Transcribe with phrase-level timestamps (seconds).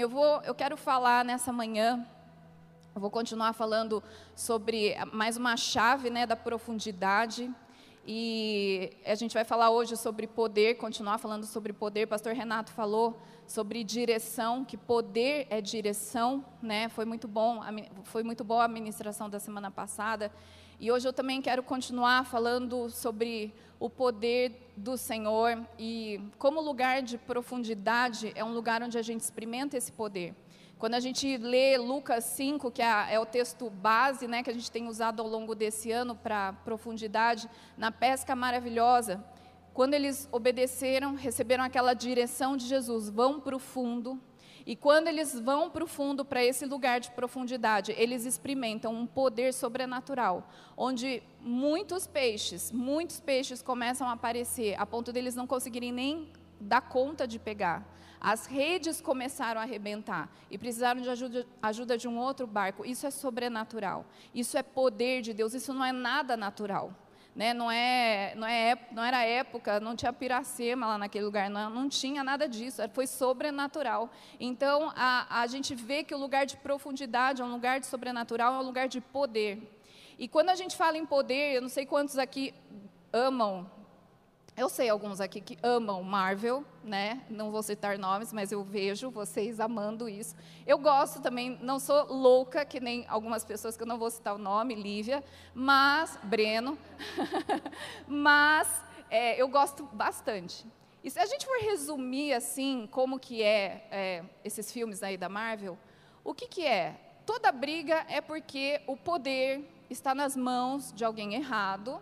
[0.00, 2.06] Eu vou, eu quero falar nessa manhã.
[2.94, 4.02] Eu vou continuar falando
[4.34, 7.50] sobre mais uma chave, né, da profundidade.
[8.06, 12.06] E a gente vai falar hoje sobre poder, continuar falando sobre poder.
[12.06, 16.88] Pastor Renato falou sobre direção, que poder é direção, né?
[16.88, 17.60] Foi muito bom,
[18.04, 20.32] foi muito boa a ministração da semana passada.
[20.82, 27.02] E hoje eu também quero continuar falando sobre o poder do Senhor e como lugar
[27.02, 30.34] de profundidade é um lugar onde a gente experimenta esse poder.
[30.78, 34.54] Quando a gente lê Lucas 5, que é, é o texto base né, que a
[34.54, 39.22] gente tem usado ao longo desse ano para profundidade, na pesca maravilhosa,
[39.74, 44.18] quando eles obedeceram, receberam aquela direção de Jesus, vão para o fundo,
[44.66, 49.06] e quando eles vão para o fundo, para esse lugar de profundidade, eles experimentam um
[49.06, 55.92] poder sobrenatural, onde muitos peixes, muitos peixes começam a aparecer, a ponto deles não conseguirem
[55.92, 57.86] nem dar conta de pegar.
[58.20, 62.84] As redes começaram a arrebentar e precisaram de ajuda, ajuda de um outro barco.
[62.84, 64.04] Isso é sobrenatural.
[64.34, 65.54] Isso é poder de Deus.
[65.54, 66.94] Isso não é nada natural.
[67.40, 67.54] Né?
[67.54, 71.88] Não, é, não, é, não era época, não tinha piracema lá naquele lugar, não, não
[71.88, 74.10] tinha nada disso, foi sobrenatural.
[74.38, 78.56] Então, a, a gente vê que o lugar de profundidade é um lugar de sobrenatural,
[78.56, 79.58] é um lugar de poder.
[80.18, 82.52] E quando a gente fala em poder, eu não sei quantos aqui
[83.10, 83.66] amam
[84.60, 87.22] eu sei alguns aqui que amam Marvel, né?
[87.30, 90.36] Não vou citar nomes, mas eu vejo vocês amando isso.
[90.66, 94.34] Eu gosto também, não sou louca que nem algumas pessoas que eu não vou citar
[94.34, 96.76] o nome, Lívia, mas Breno,
[98.06, 100.66] mas é, eu gosto bastante.
[101.02, 105.30] E se a gente for resumir assim como que é, é esses filmes aí da
[105.30, 105.78] Marvel,
[106.22, 107.00] o que que é?
[107.24, 111.98] Toda briga é porque o poder está nas mãos de alguém errado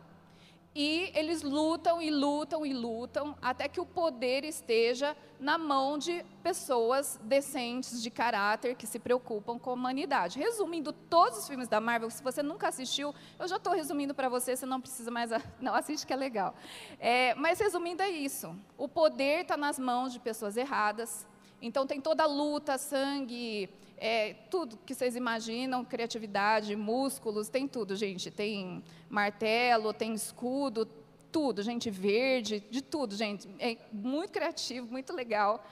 [0.81, 6.25] e eles lutam e lutam e lutam até que o poder esteja na mão de
[6.41, 10.39] pessoas decentes, de caráter, que se preocupam com a humanidade.
[10.39, 14.29] Resumindo todos os filmes da Marvel, se você nunca assistiu, eu já estou resumindo para
[14.29, 15.33] você, você não precisa mais.
[15.61, 16.55] Não, assiste que é legal.
[17.01, 21.27] É, mas resumindo, é isso: o poder está nas mãos de pessoas erradas.
[21.61, 27.97] Então tem toda a luta, sangue, é, tudo que vocês imaginam, criatividade, músculos, tem tudo,
[27.97, 28.31] gente.
[28.31, 30.89] Tem martelo, tem escudo,
[31.33, 33.49] tudo, gente verde, de tudo, gente.
[33.59, 35.65] É muito criativo, muito legal.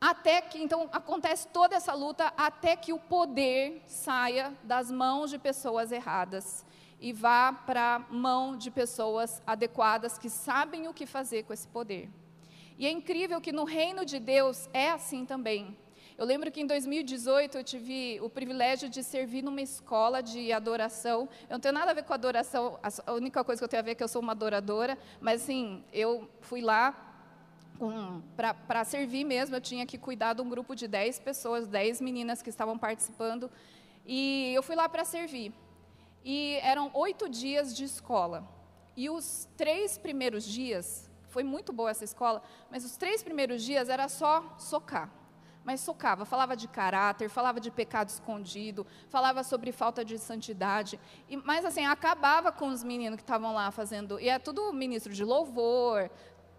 [0.00, 5.38] Até que, então, acontece toda essa luta até que o poder saia das mãos de
[5.38, 6.64] pessoas erradas
[7.00, 11.66] e vá para a mão de pessoas adequadas que sabem o que fazer com esse
[11.66, 12.10] poder.
[12.78, 15.76] E é incrível que no reino de Deus é assim também.
[16.16, 21.28] Eu lembro que em 2018 eu tive o privilégio de servir numa escola de adoração.
[21.48, 23.84] Eu não tenho nada a ver com adoração, a única coisa que eu tenho a
[23.84, 27.10] ver é que eu sou uma adoradora, mas assim, eu fui lá
[28.66, 32.40] para servir mesmo, eu tinha que cuidar de um grupo de 10 pessoas, 10 meninas
[32.40, 33.50] que estavam participando,
[34.06, 35.52] e eu fui lá para servir.
[36.24, 38.48] E eram oito dias de escola.
[38.96, 42.40] E os três primeiros dias, foi muito boa essa escola,
[42.70, 45.10] mas os três primeiros dias era só socar
[45.66, 51.38] mas socava, falava de caráter, falava de pecado escondido, falava sobre falta de santidade, e,
[51.38, 55.24] mas assim, acabava com os meninos que estavam lá fazendo, e é tudo ministro de
[55.24, 56.10] louvor,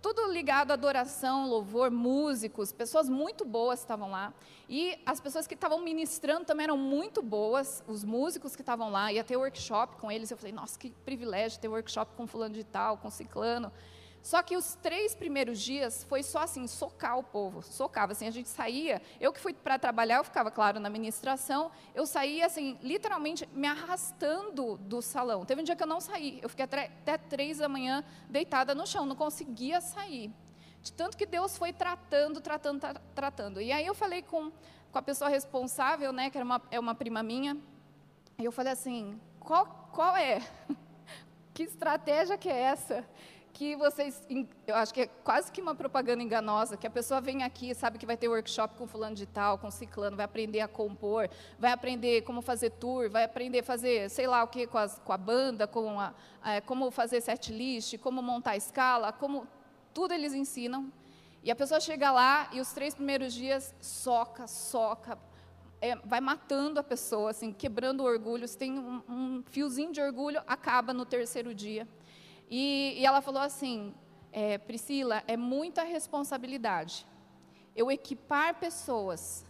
[0.05, 4.31] tudo ligado à adoração, louvor, músicos, pessoas muito boas estavam lá.
[4.69, 9.11] E as pessoas que estavam ministrando também eram muito boas, os músicos que estavam lá,
[9.11, 10.29] ia ter workshop com eles.
[10.29, 13.71] Eu falei, nossa, que privilégio ter workshop com fulano de tal, com ciclano.
[14.25, 18.31] Só que os três primeiros dias foi só assim, socar o povo, socava, assim, a
[18.31, 22.75] gente saía, eu que fui para trabalhar, eu ficava, claro, na administração, eu saía, assim,
[22.81, 25.45] literalmente me arrastando do salão.
[25.45, 28.73] Teve um dia que eu não saí, eu fiquei até, até três da manhã deitada
[28.73, 30.33] no chão, não conseguia sair.
[30.81, 33.61] De tanto que Deus foi tratando, tratando, tra tratando.
[33.61, 34.51] E aí eu falei com,
[34.91, 37.55] com a pessoa responsável, né, que era uma, é uma prima minha,
[38.39, 40.41] e eu falei assim, qual, qual é?
[41.53, 43.05] que estratégia que é essa?
[43.55, 44.21] Que vocês,
[44.67, 47.97] eu acho que é quase que uma propaganda enganosa, que a pessoa vem aqui, sabe
[47.97, 51.71] que vai ter workshop com fulano de tal, com ciclano, vai aprender a compor, vai
[51.71, 55.17] aprender como fazer tour, vai aprender a fazer, sei lá o que, com, com a
[55.17, 56.13] banda, com a,
[56.45, 59.47] é, como fazer set list, como montar a escala, como
[59.93, 60.91] tudo eles ensinam.
[61.41, 65.17] E a pessoa chega lá e os três primeiros dias soca, soca,
[65.79, 68.45] é, vai matando a pessoa, assim, quebrando o orgulho.
[68.49, 71.87] Se tem um, um fiozinho de orgulho, acaba no terceiro dia.
[72.49, 73.93] E, e ela falou assim:
[74.31, 77.05] é, Priscila, é muita responsabilidade
[77.75, 79.45] eu equipar pessoas,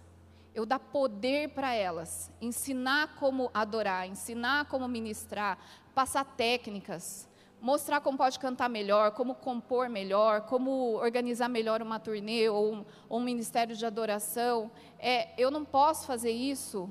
[0.54, 5.60] eu dar poder para elas, ensinar como adorar, ensinar como ministrar,
[5.94, 7.30] passar técnicas.
[7.62, 12.86] mostrar como pode cantar melhor, como compor melhor, como organizar melhor uma turnê ou um,
[13.10, 14.70] ou um ministério de adoração.
[15.00, 16.88] É, eu não posso fazer isso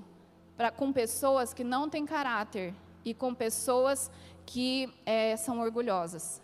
[0.57, 2.75] pra, com pessoas que não têm caráter
[3.05, 4.11] e com pessoas
[4.47, 6.43] que é, são orgulhosas.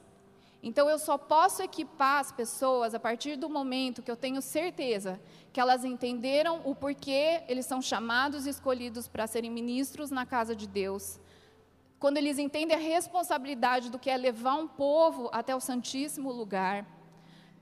[0.62, 5.18] Então eu só posso equipar as pessoas a partir do momento que eu tenho certeza
[5.52, 10.54] que elas entenderam o porquê eles são chamados e escolhidos para serem ministros na casa
[10.54, 11.18] de Deus.
[11.98, 16.86] Quando eles entendem a responsabilidade do que é levar um povo até o Santíssimo Lugar,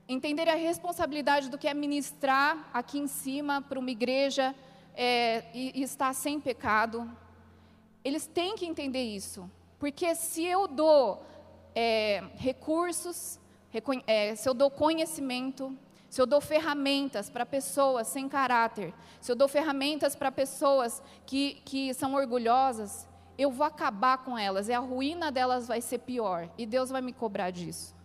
[0.07, 4.53] entenderem a responsabilidade do que é ministrar aqui em cima para uma igreja
[4.93, 7.09] é, e, e estar sem pecado,
[8.03, 9.49] eles têm que entender isso.
[9.79, 11.25] Porque se eu dou
[11.73, 13.39] é, recursos,
[14.05, 15.75] é, se eu dou conhecimento,
[16.09, 21.61] se eu dou ferramentas para pessoas sem caráter, se eu dou ferramentas para pessoas que,
[21.63, 26.49] que são orgulhosas, eu vou acabar com elas, e a ruína delas vai ser pior,
[26.57, 27.95] e Deus vai me cobrar disso.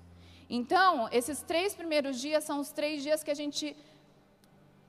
[0.49, 3.77] Então, esses três primeiros dias são os três dias que a gente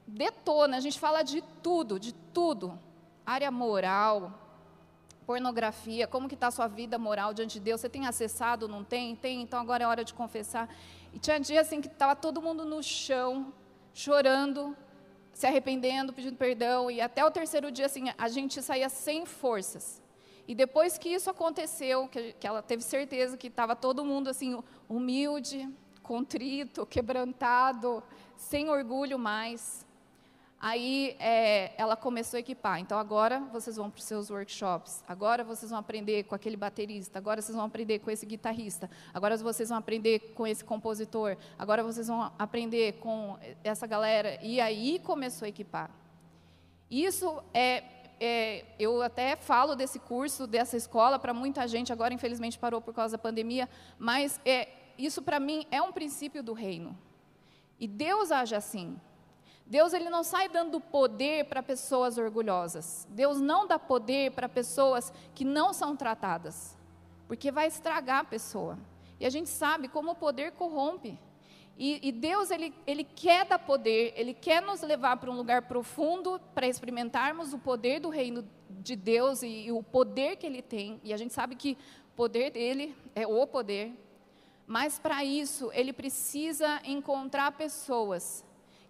[0.05, 2.77] detona, a gente fala de tudo, de tudo.
[3.25, 4.44] Área moral,
[5.25, 7.81] pornografia, como que está a sua vida moral diante de Deus?
[7.81, 9.15] Você tem acessado, não tem?
[9.15, 10.69] Tem, então agora é hora de confessar.
[11.13, 13.53] E tinha dia assim que estava todo mundo no chão,
[13.93, 14.75] chorando,
[15.33, 20.01] se arrependendo, pedindo perdão, e até o terceiro dia assim, a gente saía sem forças.
[20.47, 24.61] E depois que isso aconteceu, que, que ela teve certeza que estava todo mundo assim
[24.87, 25.67] humilde,
[26.03, 28.03] contrito, quebrantado,
[28.37, 29.84] sem orgulho mais,
[30.59, 32.79] Aí é, ela começou a equipar.
[32.79, 35.03] Então agora vocês vão para os seus workshops.
[35.07, 37.19] Agora vocês vão aprender com aquele baterista.
[37.19, 38.89] Agora vocês vão aprender com esse guitarrista.
[39.13, 41.37] Agora vocês vão aprender com esse compositor.
[41.59, 44.39] Agora vocês vão aprender com essa galera.
[44.41, 45.91] E aí começou a equipar.
[46.89, 47.83] Isso é,
[48.19, 51.91] é eu até falo desse curso, dessa escola para muita gente.
[51.91, 53.69] Agora infelizmente parou por causa da pandemia.
[53.99, 56.97] Mas é, isso para mim é um princípio do reino.
[57.79, 58.97] E Deus age assim.
[59.65, 63.07] Deus ele não sai dando poder para pessoas orgulhosas.
[63.09, 66.77] Deus não dá poder para pessoas que não são tratadas,
[67.27, 68.77] porque vai estragar a pessoa.
[69.19, 71.17] E a gente sabe como o poder corrompe.
[71.77, 75.63] E, e Deus ele, ele quer dar poder, ele quer nos levar para um lugar
[75.63, 80.61] profundo para experimentarmos o poder do reino de Deus e, e o poder que ele
[80.61, 81.01] tem.
[81.03, 81.77] E a gente sabe que
[82.13, 83.93] o poder dele é o poder.
[84.67, 88.45] Mas para isso ele precisa encontrar pessoas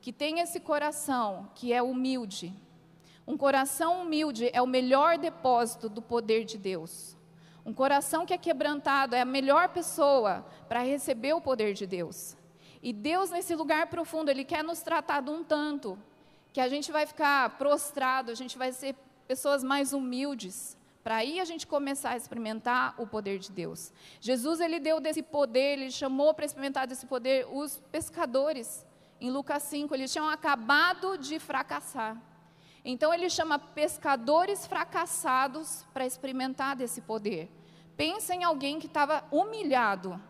[0.06, 2.54] que tem esse coração que é humilde.
[3.26, 7.18] Um coração humilde é o melhor depósito do poder de Deus.
[7.66, 12.38] Um coração que é quebrantado é a melhor pessoa para receber o poder de Deus.
[12.84, 15.98] E Deus, nesse lugar profundo, Ele quer nos tratar de um tanto
[16.54, 18.94] que a gente vai ficar prostrado, a gente vai ser
[19.28, 23.92] pessoas mais humildes, para aí a gente começar a experimentar o poder de Deus.
[24.22, 28.85] Jesus, Ele deu desse poder, Ele chamou para experimentar desse poder os pescadores.
[29.20, 32.22] Em Lucas 5, eles tinham acabado de fracassar.
[32.84, 37.50] Então ele chama pescadores fracassados para experimentar desse poder.
[37.98, 40.22] Pensa em alguém que estava humilhado.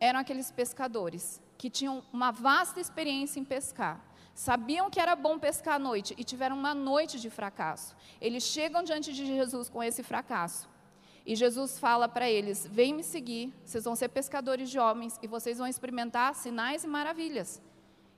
[0.00, 4.00] Eram aqueles pescadores que tinham uma vasta experiência em pescar.
[4.34, 7.94] Sabiam que era bom pescar à noite e tiveram uma noite de fracasso.
[8.20, 10.68] Eles chegam diante de Jesus com esse fracasso.
[11.26, 15.26] E Jesus fala para eles: Vem me seguir, vocês vão ser pescadores de homens e
[15.26, 17.60] vocês vão experimentar sinais e maravilhas.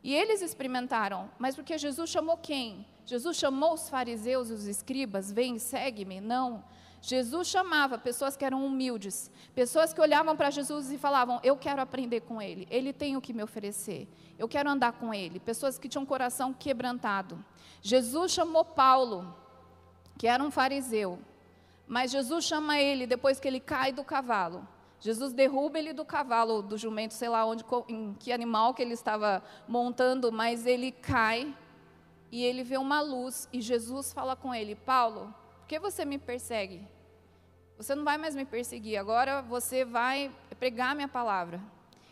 [0.03, 2.85] E eles experimentaram, mas porque Jesus chamou quem?
[3.07, 6.21] Jesus chamou os fariseus e os escribas, vem, segue-me?
[6.21, 6.65] Não.
[7.01, 11.83] Jesus chamava pessoas que eram humildes, pessoas que olhavam para Jesus e falavam: Eu quero
[11.83, 15.41] aprender com Ele, Ele tem o que me oferecer, eu quero andar com Ele.
[15.41, 17.45] Pessoas que tinham um coração quebrantado.
[17.81, 19.37] Jesus chamou Paulo,
[20.17, 21.19] que era um fariseu,
[21.87, 24.67] mas Jesus chama ele depois que ele cai do cavalo.
[25.03, 28.95] Jesus derruba ele do cavalo, do jumento, sei lá onde, em que animal que ele
[28.95, 31.53] estava montando, mas ele cai
[32.31, 36.19] e ele vê uma luz e Jesus fala com ele: Paulo, por que você me
[36.19, 36.87] persegue?
[37.77, 40.31] Você não vai mais me perseguir, agora você vai
[40.61, 41.61] pregar minha palavra.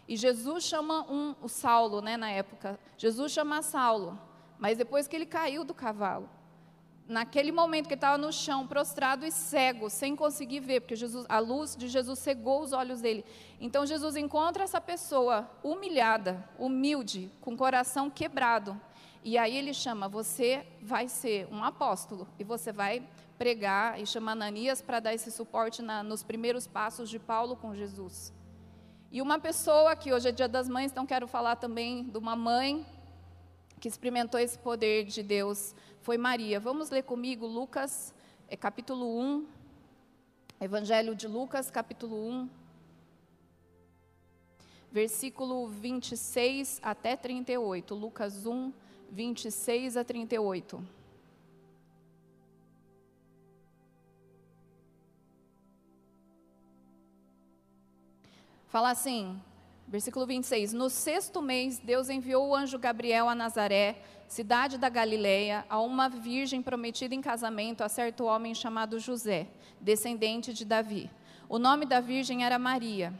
[0.08, 2.76] E Jesus chama um, o Saulo, né, na época.
[2.98, 4.18] Jesus chama Saulo,
[4.58, 6.28] mas depois que ele caiu do cavalo
[7.10, 11.40] naquele momento que estava no chão, prostrado e cego, sem conseguir ver, porque Jesus, a
[11.40, 13.24] luz de Jesus cegou os olhos dele.
[13.60, 18.80] Então Jesus encontra essa pessoa humilhada, humilde, com o coração quebrado.
[19.24, 23.02] E aí ele chama: Você vai ser um apóstolo e você vai
[23.36, 27.74] pregar e chama Ananias para dar esse suporte na, nos primeiros passos de Paulo com
[27.74, 28.32] Jesus.
[29.10, 32.36] E uma pessoa que hoje é Dia das Mães, então quero falar também de uma
[32.36, 32.86] mãe
[33.80, 36.60] que experimentou esse poder de Deus foi Maria.
[36.60, 38.14] Vamos ler comigo Lucas,
[38.46, 39.46] é, capítulo 1,
[40.60, 42.48] Evangelho de Lucas, capítulo 1.
[44.92, 47.94] versículo 26 até 38.
[47.94, 48.72] Lucas 1,
[49.10, 50.84] 26 a 38.
[58.68, 59.40] Fala assim,
[59.90, 60.72] versículo 26.
[60.72, 66.08] No sexto mês, Deus enviou o anjo Gabriel a Nazaré, cidade da Galileia, a uma
[66.08, 69.48] virgem prometida em casamento a certo homem chamado José,
[69.80, 71.10] descendente de Davi.
[71.48, 73.12] O nome da virgem era Maria.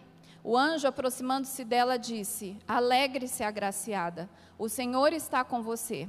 [0.45, 6.07] O anjo, aproximando-se dela, disse: Alegre-se, agraciada, o Senhor está com você.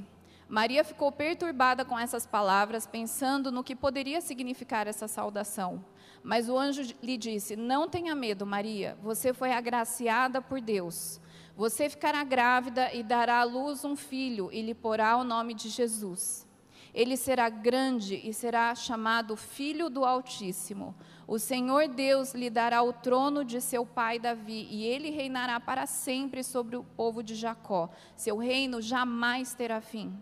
[0.52, 5.82] Maria ficou perturbada com essas palavras, pensando no que poderia significar essa saudação.
[6.22, 11.18] Mas o anjo lhe disse: Não tenha medo, Maria, você foi agraciada por Deus.
[11.56, 15.70] Você ficará grávida e dará à luz um filho e lhe porá o nome de
[15.70, 16.46] Jesus.
[16.92, 20.94] Ele será grande e será chamado Filho do Altíssimo.
[21.26, 25.86] O Senhor Deus lhe dará o trono de seu pai Davi, e ele reinará para
[25.86, 27.88] sempre sobre o povo de Jacó.
[28.14, 30.14] Seu reino jamais terá fim.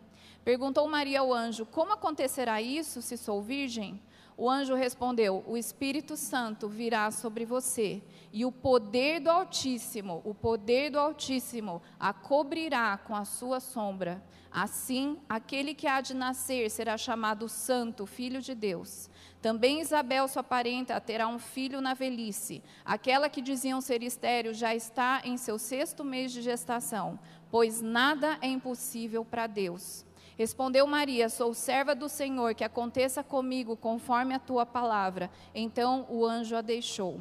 [0.45, 4.01] Perguntou Maria ao anjo: Como acontecerá isso se sou virgem?
[4.37, 10.35] O anjo respondeu: O Espírito Santo virá sobre você, e o poder do Altíssimo, o
[10.35, 14.23] poder do Altíssimo, a cobrirá com a sua sombra.
[14.51, 19.11] Assim, aquele que há de nascer será chamado Santo, Filho de Deus.
[19.43, 22.63] Também Isabel, sua parenta, terá um filho na velhice.
[22.83, 27.19] Aquela que diziam ser estéril já está em seu sexto mês de gestação,
[27.51, 30.05] pois nada é impossível para Deus.
[30.41, 35.31] Respondeu Maria: Sou serva do Senhor, que aconteça comigo conforme a tua palavra.
[35.55, 37.21] Então o anjo a deixou.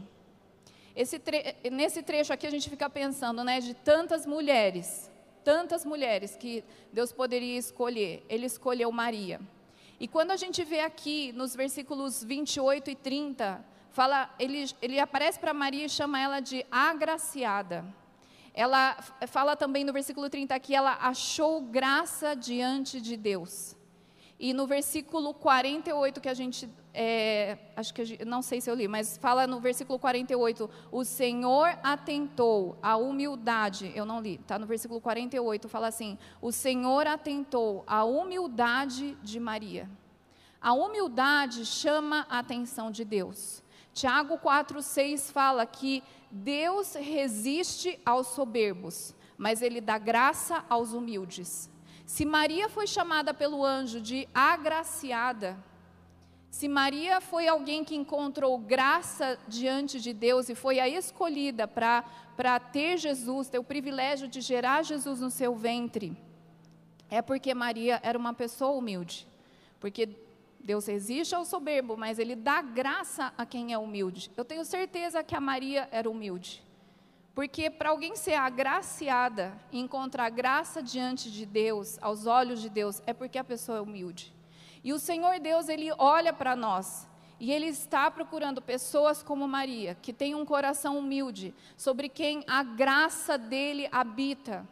[1.26, 5.12] Tre nesse trecho aqui a gente fica pensando, né, de tantas mulheres,
[5.44, 8.26] tantas mulheres que Deus poderia escolher.
[8.30, 9.42] Ele escolheu Maria.
[10.00, 15.38] E quando a gente vê aqui nos versículos 28 e 30, fala, ele, ele aparece
[15.38, 17.84] para Maria e chama ela de agraciada.
[18.60, 23.74] Ela fala também no versículo 30 que ela achou graça diante de Deus.
[24.38, 28.86] E no versículo 48 que a gente, é, acho que não sei se eu li,
[28.86, 34.66] mas fala no versículo 48, o Senhor atentou à humildade, eu não li, está no
[34.66, 39.90] versículo 48, fala assim, o Senhor atentou à humildade de Maria.
[40.60, 43.64] A humildade chama a atenção de Deus.
[44.00, 46.02] Tiago 4,6 fala que
[46.32, 51.70] Deus resiste aos soberbos, mas ele dá graça aos humildes.
[52.06, 55.62] Se Maria foi chamada pelo anjo de agraciada,
[56.50, 62.58] se Maria foi alguém que encontrou graça diante de Deus e foi a escolhida para
[62.72, 66.18] ter Jesus, ter o privilégio de gerar Jesus no seu ventre,
[67.10, 69.28] é porque Maria era uma pessoa humilde.
[69.78, 70.08] Porque
[70.60, 74.32] Deus resiste ao soberbo, mas ele dá graça a quem é humilde.
[74.36, 76.64] Eu tenho certeza que a Maria era humilde.
[77.34, 83.02] Porque para alguém ser agraciada e encontrar graça diante de Deus, aos olhos de Deus,
[83.06, 84.34] é porque a pessoa é humilde.
[84.84, 87.08] E o Senhor Deus, ele olha para nós
[87.40, 92.62] e ele está procurando pessoas como Maria, que tem um coração humilde, sobre quem a
[92.64, 94.68] graça dele habita.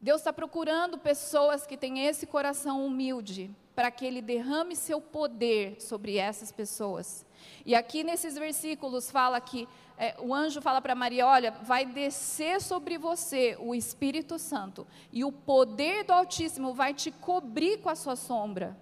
[0.00, 5.80] Deus está procurando pessoas que têm esse coração humilde, para que ele derrame seu poder
[5.80, 7.26] sobre essas pessoas.
[7.66, 12.60] E aqui nesses versículos fala que é, o anjo fala para Maria: olha, vai descer
[12.60, 17.96] sobre você o Espírito Santo, e o poder do Altíssimo vai te cobrir com a
[17.96, 18.76] sua sombra.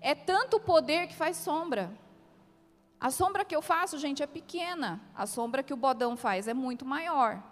[0.00, 1.90] É tanto poder que faz sombra.
[3.00, 5.00] A sombra que eu faço, gente, é pequena.
[5.14, 7.42] A sombra que o bodão faz é muito maior.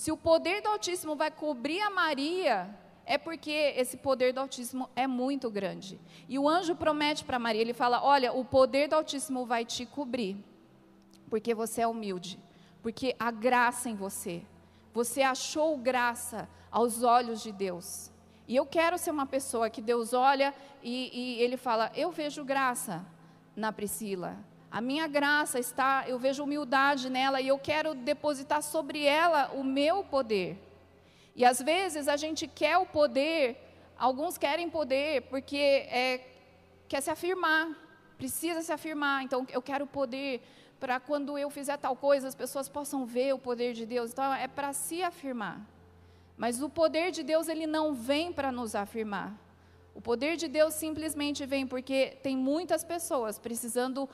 [0.00, 4.88] Se o poder do Altíssimo vai cobrir a Maria, é porque esse poder do Altíssimo
[4.96, 6.00] é muito grande.
[6.26, 9.84] E o anjo promete para Maria, ele fala: "Olha, o poder do Altíssimo vai te
[9.84, 10.42] cobrir,
[11.28, 12.40] porque você é humilde,
[12.80, 14.42] porque há graça em você.
[14.94, 18.10] Você achou graça aos olhos de Deus.
[18.48, 22.42] E eu quero ser uma pessoa que Deus olha e, e ele fala: Eu vejo
[22.42, 23.04] graça
[23.54, 24.38] na Priscila.
[24.70, 29.64] A minha graça está, eu vejo humildade nela e eu quero depositar sobre ela o
[29.64, 30.56] meu poder.
[31.34, 33.56] E às vezes a gente quer o poder,
[33.98, 36.20] alguns querem poder porque é,
[36.88, 37.68] quer se afirmar,
[38.16, 39.24] precisa se afirmar.
[39.24, 40.40] Então eu quero poder
[40.78, 44.12] para quando eu fizer tal coisa as pessoas possam ver o poder de Deus.
[44.12, 45.60] Então é para se afirmar.
[46.36, 49.36] Mas o poder de Deus ele não vem para nos afirmar.
[49.94, 54.08] O poder de Deus simplesmente vem porque tem muitas pessoas precisando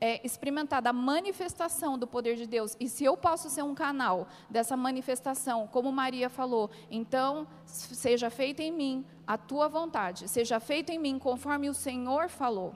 [0.00, 4.26] é, experimentar da manifestação do poder de Deus, e se eu posso ser um canal
[4.48, 10.92] dessa manifestação, como Maria falou, então seja feita em mim a tua vontade, seja feita
[10.92, 12.74] em mim conforme o Senhor falou.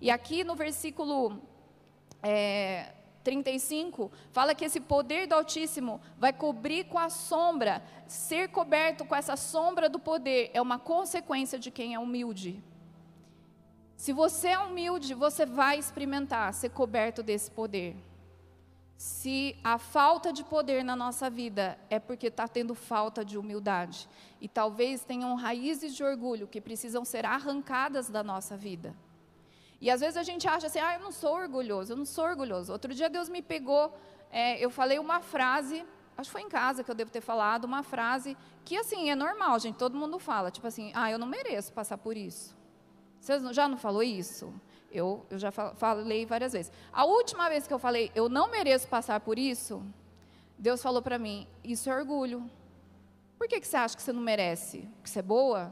[0.00, 1.40] E aqui no versículo
[2.22, 2.92] é,
[3.22, 7.82] 35 fala que esse poder do Altíssimo vai cobrir com a sombra.
[8.06, 12.62] Ser coberto com essa sombra do poder é uma consequência de quem é humilde.
[13.96, 17.96] Se você é humilde, você vai experimentar ser coberto desse poder.
[18.96, 24.08] Se a falta de poder na nossa vida é porque está tendo falta de humildade,
[24.40, 28.94] e talvez tenham raízes de orgulho que precisam ser arrancadas da nossa vida.
[29.80, 32.24] E às vezes a gente acha assim, ah, eu não sou orgulhoso, eu não sou
[32.24, 32.72] orgulhoso.
[32.72, 33.94] Outro dia Deus me pegou,
[34.30, 35.84] é, eu falei uma frase,
[36.16, 39.14] acho que foi em casa que eu devo ter falado, uma frase que assim, é
[39.14, 42.56] normal, gente, todo mundo fala, tipo assim, ah, eu não mereço passar por isso.
[43.26, 44.52] Você já não falou isso?
[44.90, 46.72] Eu, eu já falei várias vezes.
[46.92, 49.82] A última vez que eu falei, eu não mereço passar por isso,
[50.58, 52.48] Deus falou para mim, isso é orgulho.
[53.36, 54.88] Por que, que você acha que você não merece?
[54.96, 55.70] Porque você é boa?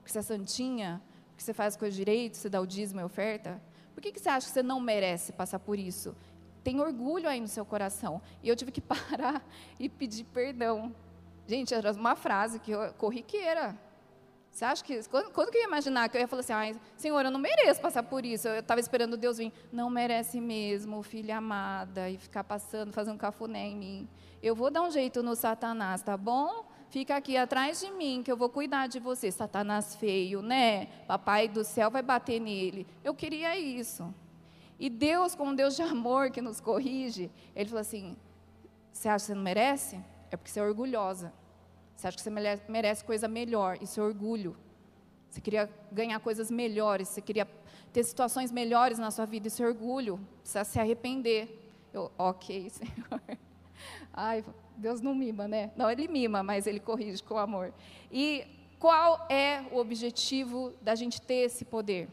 [0.00, 1.00] Porque você é santinha?
[1.38, 3.62] que você faz coisas direito, você dá o dízimo e oferta?
[3.94, 6.14] Por que, que você acha que você não merece passar por isso?
[6.64, 8.20] Tem orgulho aí no seu coração.
[8.42, 9.42] E eu tive que parar
[9.78, 10.92] e pedir perdão.
[11.46, 13.78] Gente, era uma frase que eu, corriqueira.
[14.58, 15.08] Você acha que.
[15.08, 17.38] Quando, quando que eu ia imaginar que eu ia falar assim, ai, Senhor, eu não
[17.38, 18.48] mereço passar por isso.
[18.48, 19.52] Eu estava esperando Deus vir.
[19.70, 24.08] Não merece mesmo, filha amada, e ficar passando, fazendo um cafuné em mim.
[24.42, 26.66] Eu vou dar um jeito no Satanás, tá bom?
[26.90, 29.30] fica aqui atrás de mim, que eu vou cuidar de você.
[29.30, 30.86] Satanás feio, né?
[31.06, 32.84] Papai do céu vai bater nele.
[33.04, 34.12] Eu queria isso.
[34.76, 38.16] E Deus, como Deus de amor que nos corrige, Ele falou assim:
[38.92, 40.00] Você acha que você não merece?
[40.32, 41.32] É porque você é orgulhosa.
[41.98, 42.30] Você acha que você
[42.68, 43.76] merece coisa melhor?
[43.82, 44.56] Isso é orgulho.
[45.28, 47.44] Você queria ganhar coisas melhores, você queria
[47.92, 50.20] ter situações melhores na sua vida, isso é orgulho.
[50.40, 51.60] Precisa se arrepender.
[51.92, 53.20] Eu, ok, Senhor.
[54.12, 54.44] Ai,
[54.76, 55.72] Deus não mima, né?
[55.76, 57.74] Não, ele mima, mas ele corrige com amor.
[58.12, 58.46] E
[58.78, 62.08] qual é o objetivo da gente ter esse poder?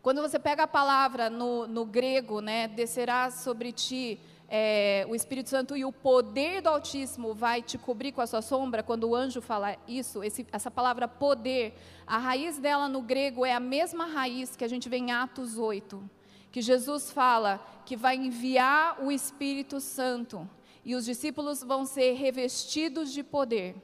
[0.00, 5.48] Quando você pega a palavra no, no grego, né, descerá sobre ti é, o Espírito
[5.48, 9.14] Santo e o poder do Altíssimo vai te cobrir com a sua sombra, quando o
[9.14, 11.74] anjo fala isso, esse, essa palavra poder,
[12.06, 15.58] a raiz dela no grego é a mesma raiz que a gente vê em Atos
[15.58, 16.02] 8,
[16.52, 20.48] que Jesus fala que vai enviar o Espírito Santo
[20.84, 23.74] e os discípulos vão ser revestidos de poder.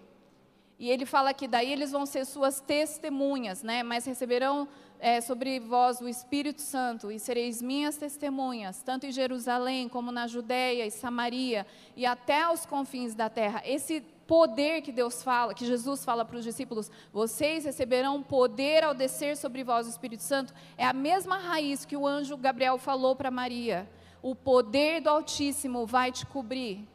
[0.78, 3.82] E ele fala que daí eles vão ser suas testemunhas, né?
[3.82, 4.66] Mas receberão
[5.00, 10.26] é, sobre vós o Espírito Santo e sereis minhas testemunhas, tanto em Jerusalém como na
[10.26, 13.62] Judéia e Samaria e até aos confins da terra.
[13.64, 18.94] Esse poder que Deus fala, que Jesus fala para os discípulos, vocês receberão poder ao
[18.94, 23.16] descer sobre vós o Espírito Santo, é a mesma raiz que o anjo Gabriel falou
[23.16, 23.88] para Maria
[24.22, 26.86] o poder do Altíssimo vai te cobrir,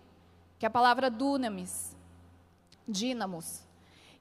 [0.59, 1.95] que é a palavra dunamis,
[2.87, 3.64] dínamos.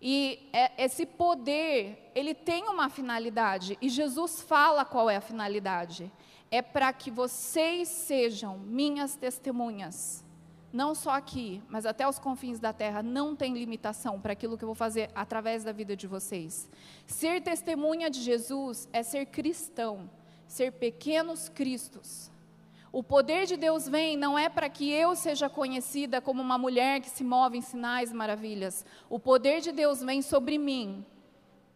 [0.06, 6.12] E é, esse poder, ele tem uma finalidade, e Jesus fala qual é a finalidade.
[6.50, 10.22] É para que vocês sejam minhas testemunhas.
[10.70, 14.64] Não só aqui, mas até os confins da terra, não tem limitação para aquilo que
[14.64, 16.68] eu vou fazer através da vida de vocês.
[17.06, 20.10] Ser testemunha de Jesus é ser cristão,
[20.46, 22.30] ser pequenos cristos.
[22.94, 27.00] O poder de Deus vem não é para que eu seja conhecida como uma mulher
[27.00, 28.86] que se move em sinais e maravilhas.
[29.10, 31.04] O poder de Deus vem sobre mim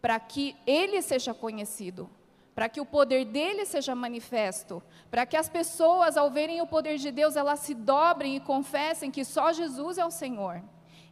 [0.01, 2.09] para que Ele seja conhecido,
[2.55, 6.99] para que o poder dele seja manifesto, para que as pessoas, ao verem o poder
[6.99, 10.63] de Deus, elas se dobrem e confessem que só Jesus é o Senhor.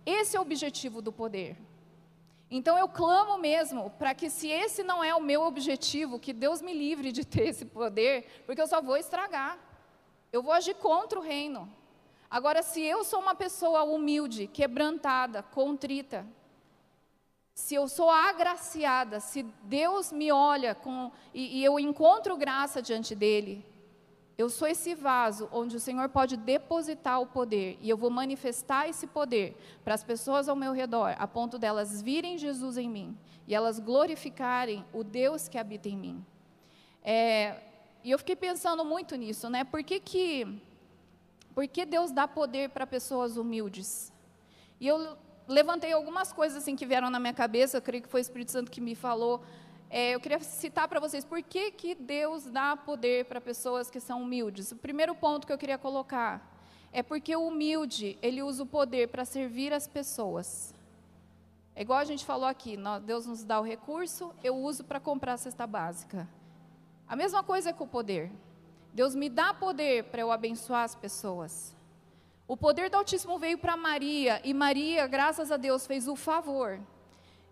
[0.07, 1.57] Esse é o objetivo do poder.
[2.49, 6.63] Então eu clamo mesmo para que, se esse não é o meu objetivo, que Deus
[6.63, 9.66] me livre de ter esse poder, porque eu só vou estragar.
[10.33, 11.71] Eu vou agir contra o reino.
[12.31, 16.27] Agora, se eu sou uma pessoa humilde, quebrantada, contrita,
[17.55, 23.15] se eu sou agraciada, se Deus me olha com, e, e eu encontro graça diante
[23.15, 23.65] dele,
[24.37, 28.87] eu sou esse vaso onde o Senhor pode depositar o poder e eu vou manifestar
[28.87, 33.17] esse poder para as pessoas ao meu redor, a ponto delas virem Jesus em mim
[33.49, 36.27] e elas glorificarem o Deus que habita em mim.
[37.03, 37.63] É,
[38.07, 39.65] e eu fiquei pensando muito nisso, né?
[39.65, 40.47] Por que, que,
[41.53, 44.13] por que Deus dá poder para pessoas humildes?
[44.81, 48.21] E eu levantei algumas coisas assim que vieram na minha cabeça, eu creio que foi
[48.21, 49.43] o Espírito Santo que me falou.
[49.91, 53.99] É, eu queria citar para vocês por que, que Deus dá poder para pessoas que
[53.99, 54.71] são humildes.
[54.71, 56.57] O primeiro ponto que eu queria colocar
[56.93, 60.73] é porque o humilde, ele usa o poder para servir as pessoas.
[61.75, 65.33] É igual a gente falou aqui, Deus nos dá o recurso, eu uso para comprar
[65.33, 66.29] a cesta básica.
[67.09, 68.31] A mesma coisa com o poder.
[68.93, 71.77] Deus me dá poder para eu abençoar as pessoas.
[72.49, 76.81] O poder do Altíssimo veio para Maria, e Maria, graças a Deus, fez o favor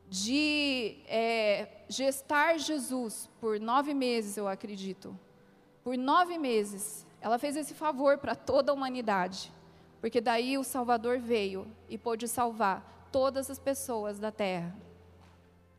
[0.08, 5.18] de é, gestar Jesus por nove meses, eu acredito.
[5.82, 9.52] Por nove meses, ela fez esse favor para toda a humanidade,
[10.00, 14.76] porque daí o Salvador veio e pôde salvar todas as pessoas da terra.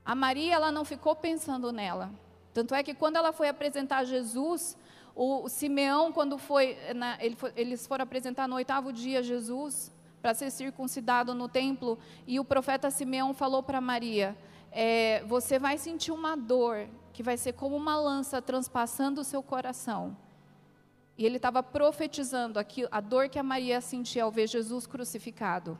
[0.03, 2.11] A Maria, ela não ficou pensando nela.
[2.55, 4.77] Tanto é que quando ela foi apresentar Jesus,
[5.13, 9.91] o, Simeão, quando foi, na, ele foi, eles foram apresentar no oitavo dia Jesus
[10.21, 14.37] para ser circuncidado no templo, e o profeta Simeão falou para Maria:
[14.71, 19.43] é, Você vai sentir uma dor que vai ser como uma lança transpassando o seu
[19.43, 20.15] coração.
[21.17, 25.77] E ele estava profetizando aqui, a dor que a Maria sentia ao ver Jesus crucificado.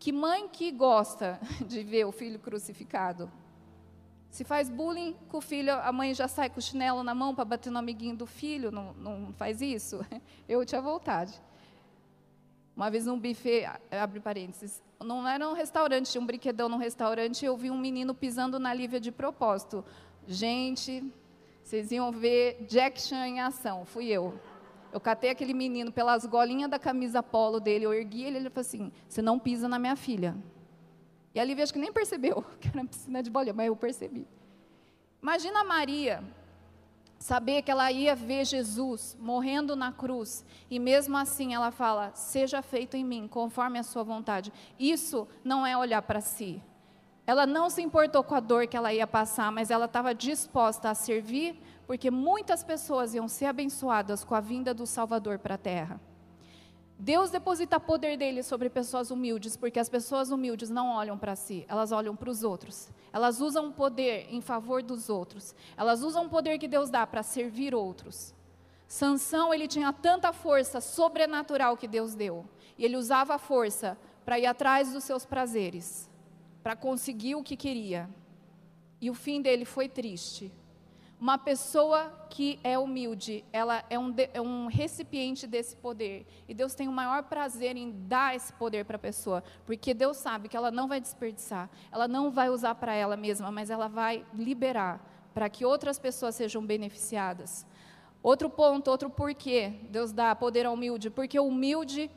[0.00, 3.30] Que mãe que gosta de ver o filho crucificado?
[4.32, 7.34] Se faz bullying com o filho, a mãe já sai com o chinelo na mão
[7.34, 10.00] para bater no amiguinho do filho, não, não faz isso?
[10.48, 11.38] Eu tinha vontade.
[12.74, 17.44] Uma vez num buffet, abre parênteses, não era um restaurante, tinha um brinquedão num restaurante,
[17.44, 19.84] eu vi um menino pisando na Lívia de propósito.
[20.26, 21.04] Gente,
[21.62, 24.40] vocês iam ver Jack Chan em ação, fui eu.
[24.90, 28.62] Eu catei aquele menino pelas golinhas da camisa polo dele, eu ergui ele ele falou
[28.62, 30.34] assim: Você não pisa na minha filha.
[31.34, 34.26] E a Lívia acho que nem percebeu que era piscina de bolinha, mas eu percebi.
[35.22, 36.22] Imagina Maria
[37.18, 42.60] saber que ela ia ver Jesus morrendo na cruz e mesmo assim ela fala: "Seja
[42.60, 44.52] feito em mim conforme a sua vontade".
[44.78, 46.60] Isso não é olhar para si.
[47.24, 50.90] Ela não se importou com a dor que ela ia passar, mas ela estava disposta
[50.90, 55.58] a servir, porque muitas pessoas iam ser abençoadas com a vinda do Salvador para a
[55.58, 56.00] terra.
[57.04, 61.64] Deus deposita poder dele sobre pessoas humildes, porque as pessoas humildes não olham para si,
[61.66, 62.92] elas olham para os outros.
[63.12, 65.52] Elas usam o poder em favor dos outros.
[65.76, 68.32] Elas usam o poder que Deus dá para servir outros.
[68.86, 72.44] Sansão, ele tinha tanta força sobrenatural que Deus deu,
[72.78, 76.08] e ele usava a força para ir atrás dos seus prazeres,
[76.62, 78.08] para conseguir o que queria.
[79.00, 80.52] E o fim dele foi triste,
[81.22, 86.26] uma pessoa que é humilde, ela é um, é um recipiente desse poder.
[86.48, 90.16] E Deus tem o maior prazer em dar esse poder para a pessoa, porque Deus
[90.16, 93.86] sabe que ela não vai desperdiçar, ela não vai usar para ela mesma, mas ela
[93.86, 97.64] vai liberar para que outras pessoas sejam beneficiadas.
[98.20, 102.10] Outro ponto, outro porquê Deus dá poder ao humilde, porque o humilde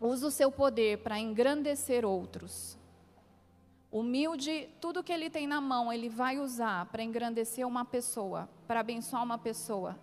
[0.00, 2.78] usa o seu poder para engrandecer outros.
[3.92, 8.80] Humilde, tudo que ele tem na mão, ele vai usar para engrandecer uma pessoa, para
[8.80, 9.98] abençoar uma pessoa.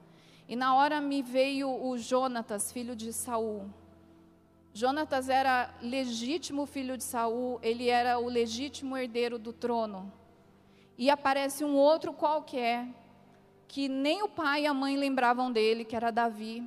[0.47, 3.67] E na hora me veio o Jonatas, filho de Saul.
[4.71, 10.13] Jonatas era legítimo filho de Saul, ele era o legítimo herdeiro do trono.
[10.95, 12.87] E aparece um outro qualquer,
[13.67, 16.63] que nem o pai e a mãe lembravam dele, que era Davi.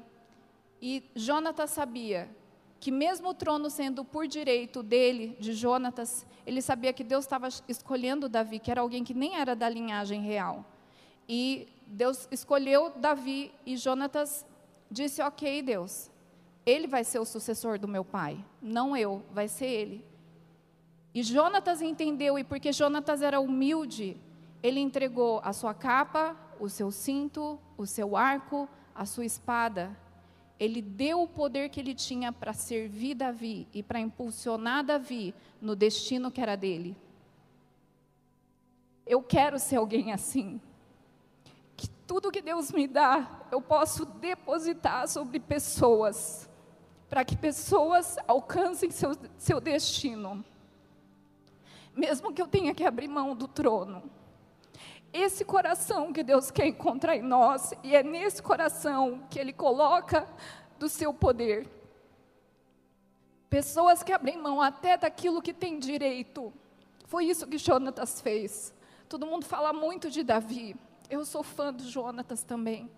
[0.81, 2.29] E Jonatas sabia
[2.83, 7.47] que mesmo o trono sendo por direito dele, de Jonatas, ele sabia que Deus estava
[7.69, 10.67] escolhendo Davi, que era alguém que nem era da linhagem real.
[11.29, 14.45] E Deus escolheu Davi e Jonatas
[14.91, 16.11] disse: Ok, Deus,
[16.67, 20.05] ele vai ser o sucessor do meu pai, não eu, vai ser ele.
[21.15, 24.17] E Jonatas entendeu, e porque Jonatas era humilde,
[24.61, 29.97] ele entregou a sua capa, o seu cinto, o seu arco, a sua espada
[30.63, 35.75] ele deu o poder que ele tinha para servir Davi e para impulsionar Davi no
[35.75, 36.97] destino que era dele.
[39.05, 40.61] Eu quero ser alguém assim.
[41.77, 46.49] Que tudo que Deus me dá, eu posso depositar sobre pessoas,
[47.11, 50.45] para que pessoas alcancem seu, seu destino.
[51.93, 54.01] Mesmo que eu tenha que abrir mão do trono.
[55.13, 60.27] Esse coração que Deus quer encontrar em nós, e é nesse coração que Ele coloca
[60.79, 61.69] do seu poder.
[63.51, 66.53] Pessoas que abrem mão até daquilo que tem direito.
[67.05, 68.75] Foi isso que Jonatas fez.
[69.07, 70.75] Todo mundo fala muito de Davi.
[71.11, 72.91] Eu sou fã do Jonatas também.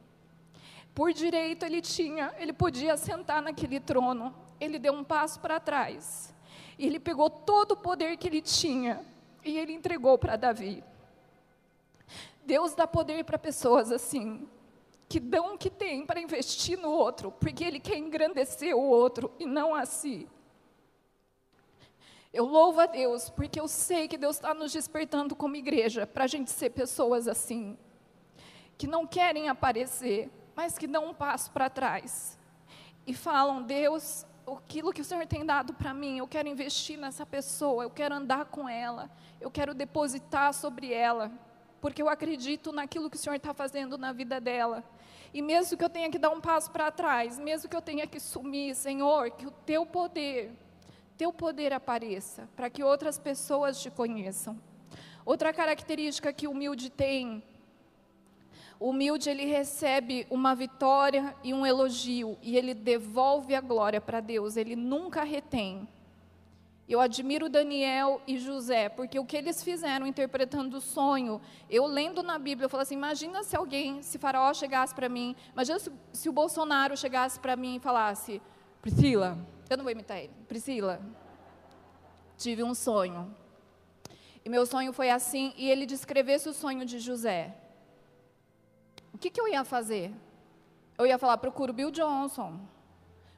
[0.94, 4.33] Por direito ele tinha, ele podia sentar naquele trono.
[4.61, 6.33] Ele deu um passo para trás.
[6.79, 9.05] E ele pegou todo o poder que ele tinha
[9.44, 10.85] e ele entregou para Davi.
[12.44, 14.48] Deus dá poder para pessoas assim,
[15.09, 19.33] que dão o que tem para investir no outro, porque Ele quer engrandecer o outro
[19.38, 20.28] e não a si.
[22.33, 26.24] Eu louvo a Deus, porque eu sei que Deus está nos despertando como igreja, para
[26.24, 27.78] a gente ser pessoas assim,
[28.76, 32.37] que não querem aparecer, mas que dão um passo para trás
[33.07, 37.24] e falam: Deus, aquilo que o Senhor tem dado para mim, eu quero investir nessa
[37.24, 41.30] pessoa, eu quero andar com ela, eu quero depositar sobre ela
[41.85, 44.83] porque eu acredito naquilo que o Senhor está fazendo na vida dela.
[45.35, 48.07] E mesmo que eu tenha que dar um passo para trás, mesmo que eu tenha
[48.07, 50.51] que sumir, Senhor, que o teu poder,
[51.18, 54.59] teu poder apareça, para que outras pessoas te conheçam.
[55.27, 57.42] Outra característica que o humilde tem,
[58.81, 64.20] O humilde ele recebe uma vitória e um elogio e ele devolve a glória para
[64.20, 65.87] Deus, ele nunca retém.
[66.87, 72.23] Eu admiro Daniel e José, porque o que eles fizeram interpretando o sonho, eu lendo
[72.23, 75.90] na Bíblia, eu falo assim: imagina se alguém, se Faraó chegasse para mim, imagina se,
[76.12, 78.40] se o Bolsonaro chegasse para mim e falasse:
[78.83, 79.38] Priscila,
[79.70, 81.01] eu não vou imitar ele, Priscila,
[82.37, 83.35] tive um sonho.
[84.44, 87.57] E meu sonho foi assim, e ele descrevesse o sonho de José.
[89.11, 90.12] O que, que eu ia fazer?
[90.99, 92.61] Eu ia falar: procura o Bill Johnson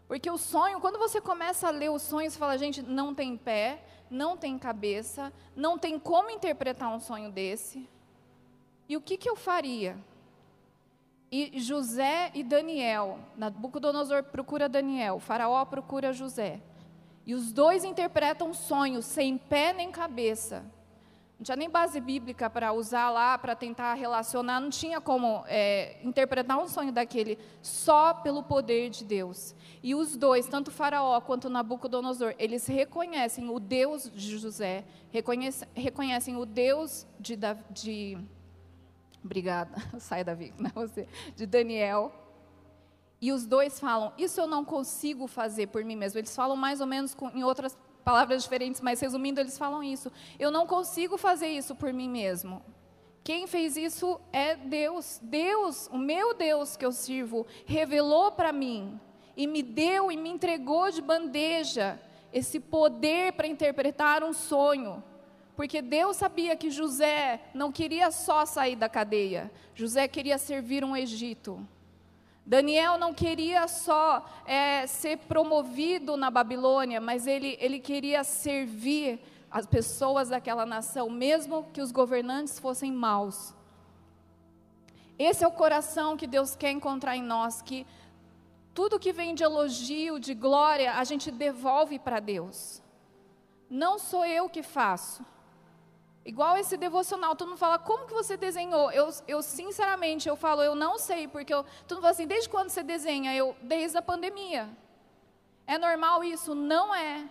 [0.09, 3.37] porque o sonho, quando você começa a ler o sonho, você fala, gente, não tem
[3.37, 7.89] pé, não tem cabeça, não tem como interpretar um sonho desse.
[8.89, 9.99] E o que, que eu faria?
[11.31, 16.61] E José e Daniel, Nabucodonosor procura Daniel, Faraó procura José.
[17.27, 20.65] E os dois interpretam sonhos sem pé nem cabeça.
[21.39, 25.99] Não tinha nem base bíblica para usar lá, para tentar relacionar, não tinha como é,
[26.03, 29.55] interpretar um sonho daquele, só pelo poder de Deus.
[29.83, 36.37] E os dois, tanto Faraó quanto Nabucodonosor, eles reconhecem o Deus de José, reconhecem, reconhecem
[36.37, 37.37] o Deus de,
[37.71, 38.19] de
[39.23, 42.13] obrigada, sai Davi, não é você, de Daniel.
[43.21, 46.19] E os dois falam: Isso eu não consigo fazer por mim mesmo.
[46.19, 50.13] Eles falam mais ou menos com, em outras palavras diferentes, mas resumindo, eles falam isso.
[50.39, 52.63] Eu não consigo fazer isso por mim mesmo.
[53.25, 55.19] Quem fez isso é Deus.
[55.21, 59.01] Deus, o meu Deus que eu sirvo, revelou para mim
[59.37, 62.01] e me deu e me entregou de bandeja
[62.33, 65.03] esse poder para interpretar um sonho.
[65.57, 70.97] Porque Deus sabia que José não queria só sair da cadeia, José queria servir um
[70.97, 71.67] Egito.
[72.47, 79.67] Daniel não queria só é, ser promovido na Babilônia, mas ele, ele queria servir as
[79.67, 83.53] pessoas daquela nação, mesmo que os governantes fossem maus.
[85.19, 87.85] Esse é o coração que Deus quer encontrar em nós, que
[88.73, 92.81] tudo que vem de elogio, de glória, a gente devolve para Deus.
[93.69, 95.25] Não sou eu que faço.
[96.27, 98.91] Igual esse devocional, todo mundo fala, como que você desenhou?
[98.91, 102.49] Eu, eu sinceramente, eu falo, eu não sei, porque eu, todo mundo fala assim, desde
[102.49, 103.33] quando você desenha?
[103.33, 104.69] Eu, desde a pandemia.
[105.69, 106.53] É normal isso?
[106.53, 107.29] Não é.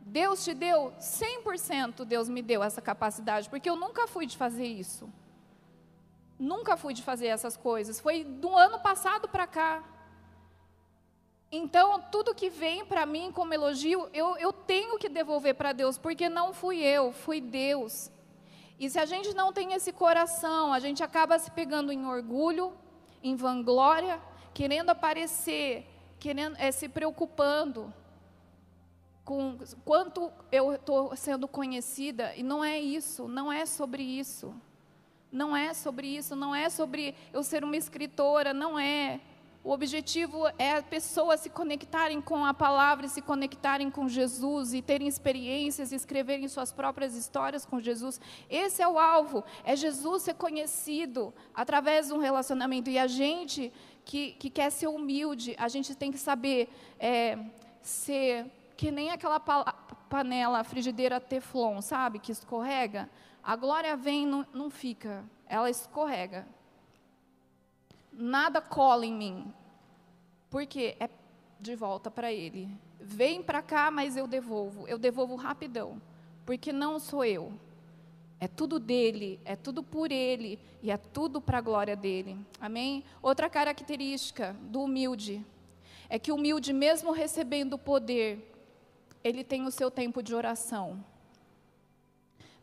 [0.00, 4.66] Deus te deu, 100% Deus me deu essa capacidade, porque eu nunca fui de fazer
[4.66, 5.12] isso.
[6.38, 8.00] Nunca fui de fazer essas coisas.
[8.00, 9.84] Foi do ano passado para cá.
[11.52, 15.98] Então, tudo que vem para mim como elogio, eu, eu tenho que devolver para Deus,
[15.98, 18.10] porque não fui eu, foi Deus.
[18.82, 22.72] E se a gente não tem esse coração, a gente acaba se pegando em orgulho,
[23.22, 24.20] em vanglória,
[24.52, 25.86] querendo aparecer,
[26.18, 27.94] querendo, é, se preocupando
[29.24, 32.34] com quanto eu estou sendo conhecida.
[32.34, 34.52] E não é isso, não é sobre isso.
[35.30, 39.20] Não é sobre isso, não é sobre eu ser uma escritora, não é.
[39.64, 44.82] O objetivo é as pessoas se conectarem com a palavra, se conectarem com Jesus e
[44.82, 48.20] terem experiências, escreverem suas próprias histórias com Jesus.
[48.50, 52.90] Esse é o alvo, é Jesus ser conhecido através de um relacionamento.
[52.90, 53.72] E a gente
[54.04, 57.38] que, que quer ser humilde, a gente tem que saber é,
[57.80, 63.08] ser que nem aquela panela, frigideira teflon, sabe, que escorrega.
[63.40, 66.48] A glória vem, não, não fica, ela escorrega
[68.12, 69.54] nada cola em mim,
[70.50, 71.08] porque é
[71.58, 72.68] de volta para Ele.
[73.00, 76.00] Vem para cá, mas eu devolvo, eu devolvo rapidão,
[76.44, 77.52] porque não sou eu.
[78.38, 82.36] É tudo dele, é tudo por ele e é tudo para a glória dele.
[82.60, 83.04] Amém?
[83.22, 85.46] Outra característica do humilde
[86.08, 88.52] é que o humilde, mesmo recebendo poder,
[89.22, 91.04] ele tem o seu tempo de oração.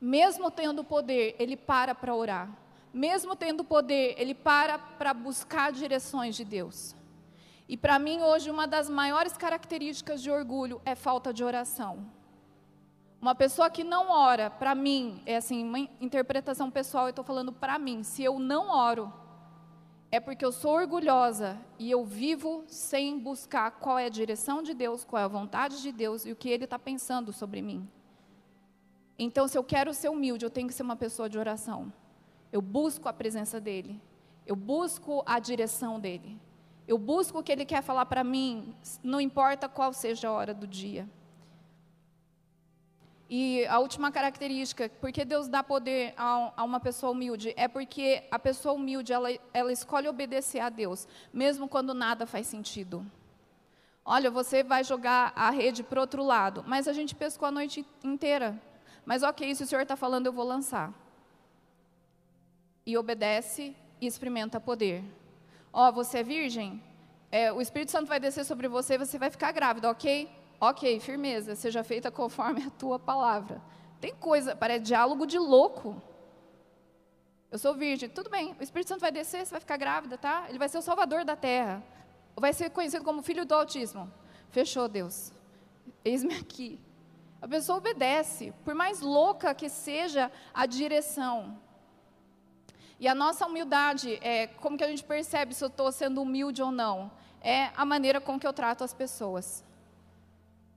[0.02, 6.36] Mesmo tendo poder, ele para para orar mesmo tendo poder, ele para para buscar direções
[6.36, 6.96] de Deus.
[7.68, 12.06] E para mim, hoje, uma das maiores características de orgulho é falta de oração.
[13.22, 17.52] Uma pessoa que não ora, para mim, é assim, uma interpretação pessoal, eu estou falando
[17.52, 19.14] para mim, se eu não oro,
[20.12, 24.74] é porque eu sou orgulhosa e eu vivo sem buscar qual é a direção de
[24.74, 27.88] Deus, qual é a vontade de Deus e o que Ele está pensando sobre mim.
[29.18, 31.94] Então, se eu quero ser humilde, eu tenho que ser uma pessoa de oração.
[32.52, 34.02] Eu busco a presença dEle.
[34.46, 36.40] Eu busco a direção dEle.
[36.88, 40.56] Eu busco o que Ele quer falar para mim, não importa qual seja a hora
[40.56, 41.08] do dia.
[43.30, 48.40] E a última característica, porque Deus dá poder a, uma pessoa humilde, é porque a
[48.40, 53.06] pessoa humilde, ela, ela escolhe obedecer a Deus, mesmo quando nada faz sentido.
[54.04, 57.86] Olha, você vai jogar a rede para outro lado, mas a gente pescou a noite
[58.04, 58.60] inteira.
[59.06, 60.92] Mas ok, se o Senhor está falando, eu vou lançar
[62.90, 65.04] e obedece e experimenta poder.
[65.72, 66.82] Ó, você é virgem?
[67.32, 70.28] É, o Espírito Santo vai descer sobre você e você vai ficar grávida, ok?
[70.60, 73.62] Ok, firmeza, seja feita conforme a tua palavra.
[74.02, 76.02] Tem coisa, parece diálogo de louco.
[77.52, 80.46] Eu sou virgem, tudo bem, o Espírito Santo vai descer, você vai ficar grávida, tá?
[80.50, 81.84] Ele vai ser o salvador da terra.
[82.36, 84.12] Vai ser conhecido como filho do autismo.
[84.50, 85.32] Fechou, Deus.
[86.04, 86.80] Eis-me aqui.
[87.40, 91.69] A pessoa obedece, por mais louca que seja a direção.
[93.00, 96.62] E a nossa humildade, é, como que a gente percebe se eu estou sendo humilde
[96.62, 97.10] ou não?
[97.42, 99.64] É a maneira com que eu trato as pessoas.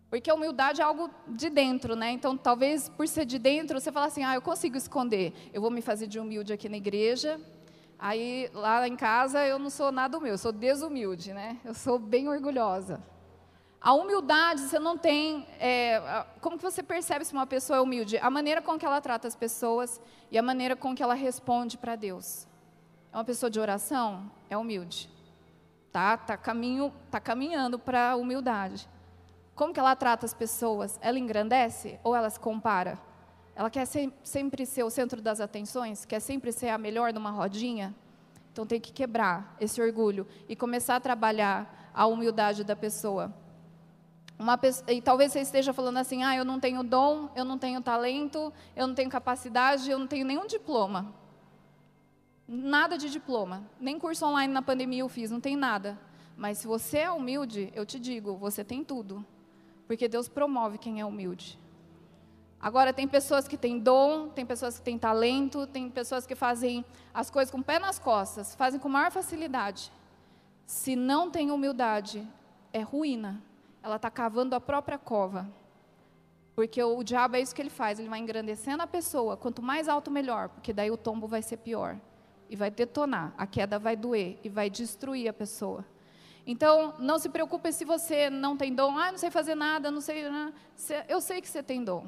[0.08, 2.10] Porque a humildade é algo de dentro, né?
[2.10, 5.32] Então, talvez por ser de dentro, você fala assim: ah, eu consigo esconder.
[5.52, 7.40] Eu vou me fazer de humilde aqui na igreja.
[7.98, 11.58] Aí, lá em casa, eu não sou nada humilde, eu sou desumilde, né?
[11.64, 13.02] Eu sou bem orgulhosa.
[13.82, 15.44] A humildade, você não tem.
[15.58, 18.16] É, como que você percebe se uma pessoa é humilde?
[18.18, 21.76] A maneira com que ela trata as pessoas e a maneira com que ela responde
[21.76, 22.46] para Deus.
[23.12, 24.30] É uma pessoa de oração?
[24.48, 25.10] É humilde.
[25.90, 28.88] Tá, tá, caminho, tá caminhando para a humildade.
[29.52, 30.96] Como que ela trata as pessoas?
[31.02, 32.96] Ela engrandece ou ela se compara?
[33.56, 33.84] Ela quer
[34.22, 36.04] sempre ser o centro das atenções?
[36.04, 37.92] Quer sempre ser a melhor numa rodinha?
[38.52, 43.41] Então tem que quebrar esse orgulho e começar a trabalhar a humildade da pessoa.
[44.38, 47.80] Uma, e talvez você esteja falando assim: ah, eu não tenho dom, eu não tenho
[47.80, 51.14] talento, eu não tenho capacidade, eu não tenho nenhum diploma.
[52.48, 53.62] Nada de diploma.
[53.80, 55.98] Nem curso online na pandemia eu fiz, não tem nada.
[56.36, 59.24] Mas se você é humilde, eu te digo, você tem tudo.
[59.86, 61.58] Porque Deus promove quem é humilde.
[62.60, 66.84] Agora, tem pessoas que têm dom, tem pessoas que têm talento, tem pessoas que fazem
[67.12, 69.92] as coisas com o pé nas costas, fazem com maior facilidade.
[70.64, 72.26] Se não tem humildade,
[72.72, 73.42] é ruína
[73.82, 75.48] ela está cavando a própria cova.
[76.54, 79.88] Porque o diabo é isso que ele faz, ele vai engrandecendo a pessoa, quanto mais
[79.88, 81.96] alto melhor, porque daí o tombo vai ser pior
[82.50, 85.84] e vai detonar, a queda vai doer e vai destruir a pessoa.
[86.46, 90.00] Então, não se preocupe se você não tem dom, ah, não sei fazer nada, não
[90.00, 90.52] sei, né?
[91.08, 92.06] eu sei que você tem dom.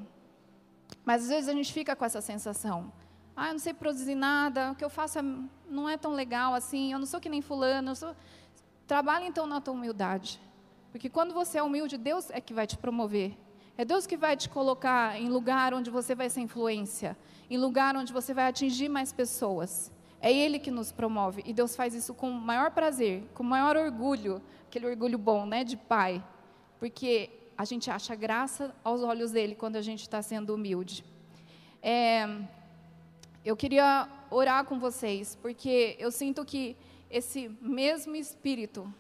[1.05, 2.93] Mas às vezes a gente fica com essa sensação,
[3.35, 5.23] ah, eu não sei produzir nada, o que eu faço é,
[5.69, 8.15] não é tão legal assim, eu não sou que nem fulano, eu sou...
[8.87, 10.41] trabalhe então na tua humildade.
[10.95, 13.37] Porque quando você é humilde, Deus é que vai te promover.
[13.77, 17.19] É Deus que vai te colocar em lugar onde você vai ser influência,
[17.51, 19.91] em lugar onde você vai atingir mais pessoas.
[20.21, 24.41] É Ele que nos promove e Deus faz isso com maior prazer, com maior orgulho,
[24.69, 26.25] aquele orgulho bom, né, de pai,
[26.79, 27.29] porque
[27.59, 31.05] a gente acha graça aos olhos dele quando a gente está sendo humilde.
[31.83, 32.25] É,
[33.45, 36.77] eu queria orar com vocês, porque eu sinto que
[37.11, 38.95] esse mesmo Espírito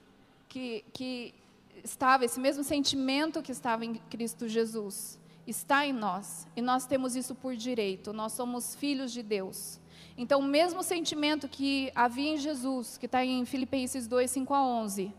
[0.48, 1.43] que, que
[1.84, 6.48] estava, esse mesmo sentimento que estava em Cristo Jesus, está em nós.
[6.56, 9.78] E nós temos isso por direito, nós somos filhos de Deus.
[10.16, 14.64] Então, o mesmo sentimento que havia em Jesus, que está em Filipenses 2, 5 a
[14.64, 15.12] 11,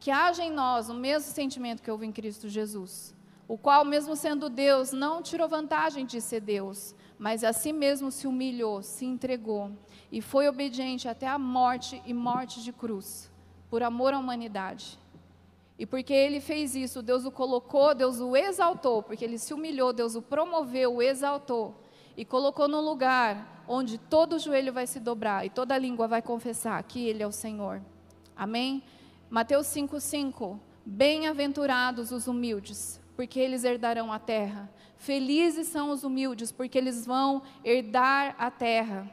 [0.00, 3.14] que haja em nós o mesmo sentimento que houve em Cristo Jesus,
[3.46, 8.10] o qual, mesmo sendo Deus, não tirou vantagem de ser Deus, mas a si mesmo
[8.10, 9.70] se humilhou, se entregou
[10.10, 13.30] e foi obediente até a morte e morte de cruz,
[13.68, 14.98] por amor à humanidade.
[15.82, 19.92] E porque ele fez isso, Deus o colocou, Deus o exaltou, porque ele se humilhou,
[19.92, 21.74] Deus o promoveu, o exaltou
[22.16, 26.80] e colocou num lugar onde todo joelho vai se dobrar e toda língua vai confessar
[26.84, 27.82] que ele é o Senhor.
[28.36, 28.80] Amém?
[29.28, 34.72] Mateus 5:5 Bem-aventurados os humildes, porque eles herdarão a terra.
[34.96, 39.10] Felizes são os humildes, porque eles vão herdar a terra.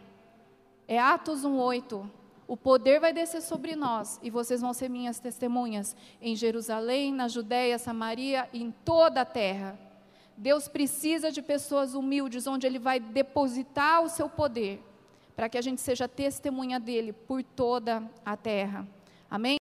[0.88, 2.19] É Atos 1:8
[2.50, 7.28] o poder vai descer sobre nós e vocês vão ser minhas testemunhas em Jerusalém, na
[7.28, 9.78] Judéia, Samaria e em toda a terra.
[10.36, 14.84] Deus precisa de pessoas humildes, onde Ele vai depositar o seu poder,
[15.36, 18.88] para que a gente seja testemunha dele por toda a terra.
[19.30, 19.58] Amém?